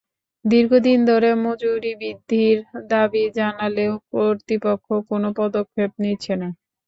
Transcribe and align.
দীর্ঘদিন 0.45 0.99
ধরে 1.09 1.29
মজুরি 1.43 1.91
বৃদ্ধির 1.95 2.57
দাবি 2.89 3.23
জানালেও 3.37 3.93
কর্তৃপক্ষ 4.11 4.87
কোনো 5.09 5.27
পদক্ষেপ 5.39 5.91
নিচ্ছে 6.03 6.33
না। 6.35 6.49